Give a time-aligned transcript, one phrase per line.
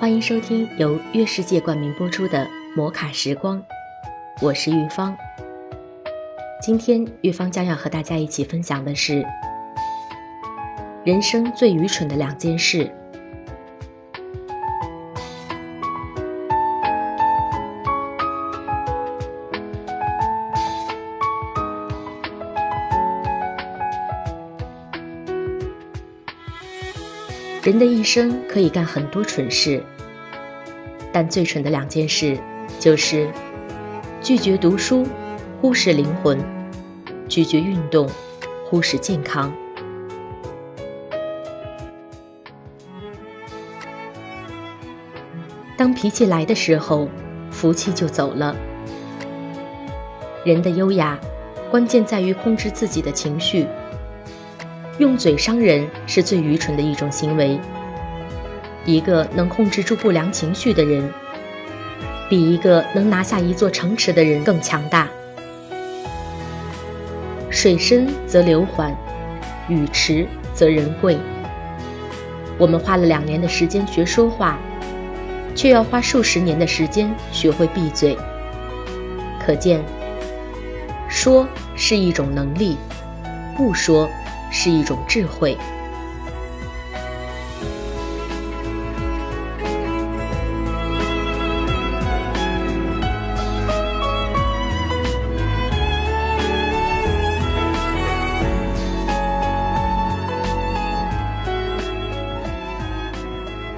[0.00, 3.58] 欢迎收听由月世界冠名播出的《摩卡时光》，
[4.40, 5.14] 我是玉芳。
[6.62, 9.22] 今天玉芳将要和大家一起分享的是
[11.04, 12.90] 人生最愚蠢的两件事。
[27.62, 29.84] 人的一生可以干很多蠢事，
[31.12, 32.38] 但最蠢的两件事
[32.78, 33.28] 就是
[34.22, 35.06] 拒绝读书，
[35.60, 36.38] 忽视灵魂；
[37.28, 38.08] 拒绝运动，
[38.66, 39.52] 忽视健康。
[45.76, 47.08] 当脾气来的时候，
[47.50, 48.54] 福气就走了。
[50.44, 51.18] 人的优雅，
[51.70, 53.66] 关键在于控制自己的情绪。
[54.98, 57.58] 用嘴伤人是最愚蠢的一种行为。
[58.92, 61.08] 一个能控制住不良情绪的人，
[62.28, 65.08] 比一个能拿下一座城池的人更强大。
[67.50, 68.96] 水深则流缓，
[69.68, 71.18] 雨迟则人贵。
[72.58, 74.58] 我们花了两年的时间学说话，
[75.54, 78.16] 却要花数十年的时间学会闭嘴。
[79.44, 79.80] 可见，
[81.08, 82.76] 说是一种能力，
[83.56, 84.08] 不说。
[84.52, 85.56] 是一种智慧。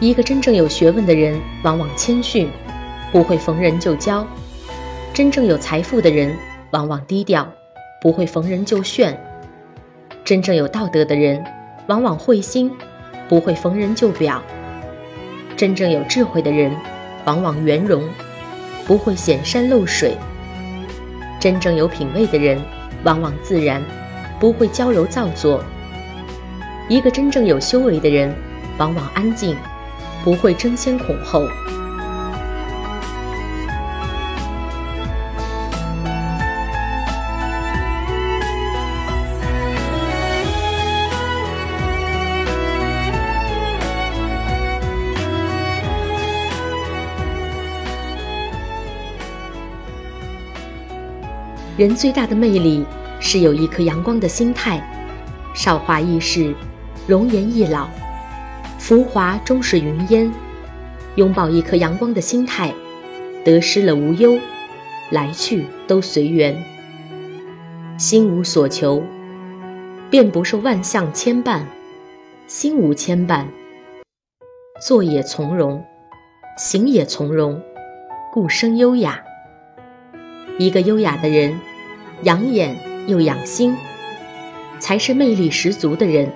[0.00, 2.48] 一个真正有学问的人，往往谦逊，
[3.10, 4.24] 不会逢人就教；
[5.12, 6.32] 真正有财富的人，
[6.70, 7.44] 往往低调，
[8.00, 9.20] 不会逢人就炫。
[10.24, 11.44] 真正有道德的人，
[11.88, 12.70] 往往会心，
[13.28, 14.40] 不会逢人就表；
[15.56, 16.70] 真正有智慧的人，
[17.24, 18.04] 往往圆融，
[18.86, 20.12] 不会显山露水；
[21.40, 22.62] 真正有品位的人，
[23.02, 23.82] 往往自然，
[24.38, 25.60] 不会娇柔造作。
[26.88, 28.32] 一个真正有修为的人，
[28.78, 29.56] 往往安静，
[30.28, 31.48] 不会争先恐后。
[51.78, 52.84] 人最大的魅力
[53.18, 54.78] 是有一颗阳光的心态，
[55.54, 56.54] 韶华易逝，
[57.06, 57.88] 容颜易老，
[58.88, 60.32] 浮华终是云烟。
[61.16, 62.72] 拥抱一颗阳光的心态，
[63.44, 64.38] 得失了无忧，
[65.10, 66.56] 来去都随缘。
[67.98, 69.02] 心无所求，
[70.08, 71.64] 便不受万象牵绊；
[72.46, 73.44] 心无牵绊，
[74.80, 75.84] 坐也从容，
[76.56, 77.60] 行也从容，
[78.32, 79.22] 故生优雅。
[80.58, 81.60] 一个优雅的人。
[82.22, 82.74] 养眼
[83.06, 83.76] 又养心，
[84.80, 86.32] 才是魅力十足的人。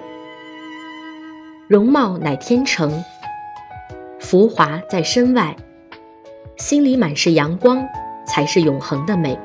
[1.73, 3.03] 容貌乃天成，
[4.21, 5.57] 浮华在身外，
[6.59, 7.83] 心里满是阳光，
[8.27, 9.39] 才是永恒的美。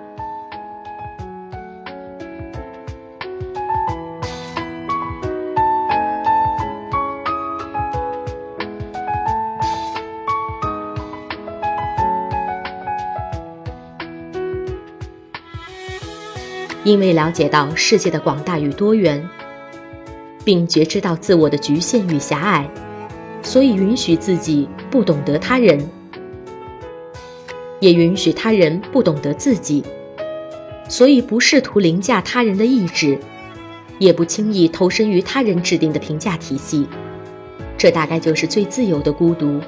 [16.84, 19.26] 因为了解到世界的广大与多元，
[20.48, 22.66] 并觉知到自我的局限与狭隘，
[23.44, 25.78] 所以允许自己不懂得他人，
[27.82, 29.84] 也允许他人不懂得自己，
[30.88, 33.20] 所以不试图凌驾他人的意志，
[34.00, 36.88] 也不轻易投身于他人制定的评价体系。
[37.78, 39.60] 这大概就是最自由的孤独，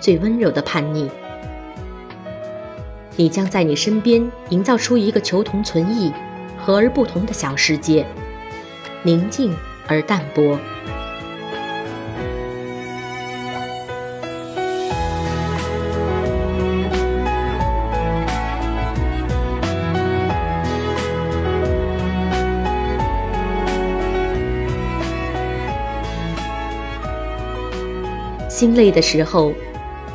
[0.00, 1.08] 最温柔的叛逆。
[3.14, 6.12] 你将在你身边营造出一个求同存异。
[6.58, 8.04] 和而不同的小世界，
[9.04, 9.54] 宁静
[9.88, 10.58] 而淡泊。
[28.48, 29.52] 心累的时候，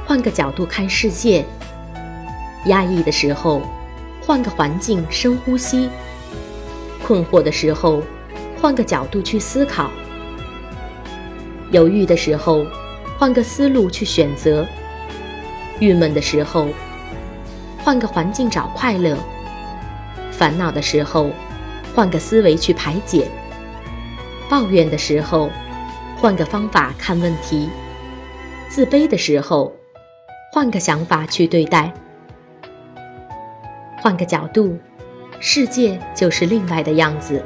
[0.08, 1.44] 换个角度看世界；
[2.66, 3.62] 压抑的时候，
[4.20, 5.88] 换个环境深呼吸；
[7.06, 8.02] 困惑的时候，
[8.62, 9.90] 换个角度去思考；
[11.72, 12.64] 犹豫的时候，
[13.18, 14.64] 换个思路去选择；
[15.80, 16.68] 郁闷的时候，
[17.80, 19.16] 换个环境找快乐；
[20.32, 21.32] 烦恼的时候，
[21.96, 23.26] 换个思维去排解；
[24.48, 25.50] 抱怨的时候，
[26.18, 27.68] 换个方法看问题；
[28.70, 29.76] 自卑的时候，
[30.54, 31.92] 换个想法去对待。
[33.98, 34.78] 换个角度，
[35.40, 37.44] 世界就是另外的样子。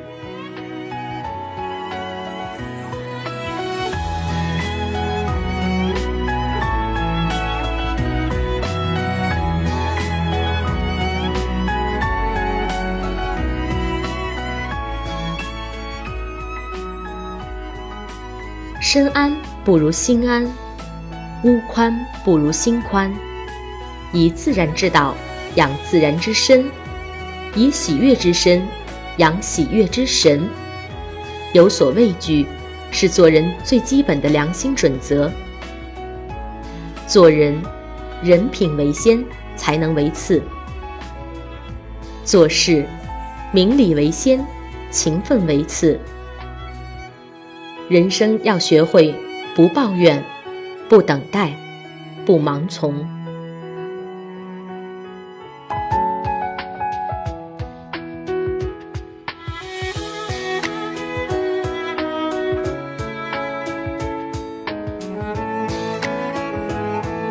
[18.88, 20.46] 身安不如心安，
[21.44, 23.12] 屋宽不如心宽。
[24.14, 25.16] 以自然之道
[25.56, 26.70] 养自然之身，
[27.56, 28.62] 以喜悦之身
[29.18, 30.48] 养喜悦之神。
[31.52, 32.46] 有所畏惧，
[32.92, 35.32] 是做人最基本的良心准则。
[37.08, 37.60] 做人，
[38.22, 40.40] 人品为先，才能为次；
[42.24, 42.86] 做事，
[43.52, 44.46] 明理为先，
[44.92, 46.00] 勤奋为次。
[47.88, 49.14] 人生要学会
[49.56, 50.24] 不抱怨，
[50.90, 51.56] 不等待，
[52.26, 52.96] 不盲从。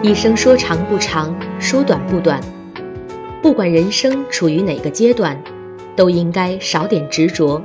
[0.03, 2.41] 一生说长不长，说短不短。
[3.43, 5.37] 不管人生处于哪个阶段，
[5.97, 7.61] 都应该少点执着。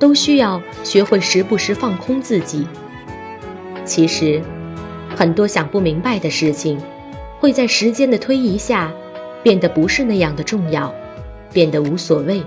[0.00, 2.66] 都需要学会时不时放空自己。
[3.84, 4.42] 其实，
[5.14, 6.80] 很多想不明白的事情，
[7.38, 8.90] 会在时间的推移下，
[9.42, 10.92] 变得不是那样的重要，
[11.52, 12.42] 变得无所谓。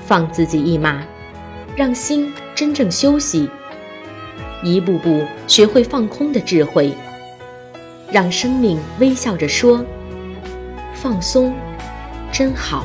[0.00, 1.02] 放自己一马，
[1.76, 3.48] 让心真正休息，
[4.62, 6.94] 一步步学会放空的智慧，
[8.10, 9.84] 让生命微笑着说
[10.94, 11.54] ：“放松，
[12.30, 12.84] 真好。”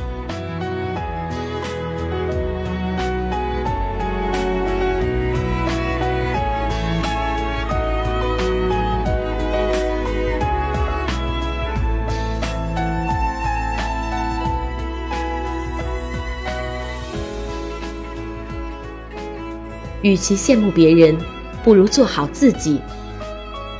[20.01, 21.17] 与其羡慕别人，
[21.63, 22.79] 不如做好自己。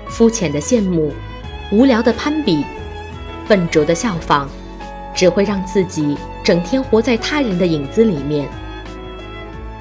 [0.08, 1.12] 肤浅的羡慕，
[1.72, 2.64] 无聊的攀比，
[3.48, 4.48] 笨拙的效仿，
[5.14, 8.48] 只会让自己整天活在他人的影子里面。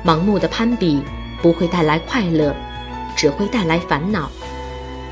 [0.04, 1.02] 盲目的攀比
[1.40, 2.54] 不会带来快乐，
[3.16, 4.28] 只会带来烦恼；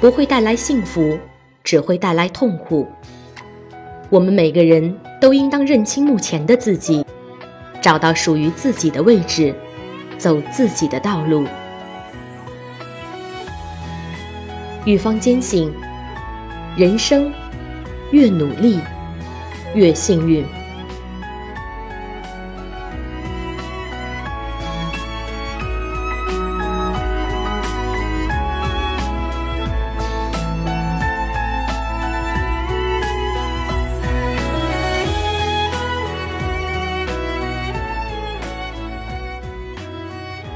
[0.01, 1.19] 不会带来幸福，
[1.63, 2.87] 只会带来痛苦。
[4.11, 7.05] 我们每个人都应当认清目前的自己，
[7.81, 9.55] 找到属于自己的位置。
[10.19, 11.47] 走自己的道路。
[14.85, 15.73] 玉芳坚信，
[16.77, 17.33] 人生
[18.11, 18.81] 越努力，
[19.75, 20.45] 越幸运。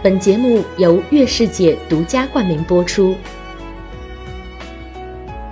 [0.00, 3.17] 本节目由月世界独家冠名播出。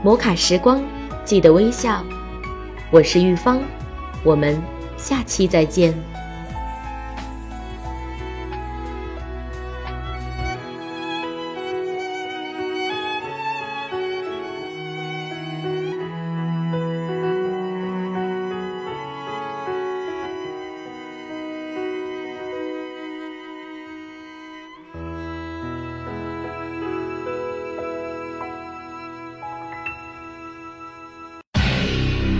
[0.04, 0.80] 摩卡时光，
[1.24, 2.04] 记得微笑。
[2.92, 3.60] 我是玉芳，
[4.22, 4.56] 我们
[4.96, 5.92] 下期再见。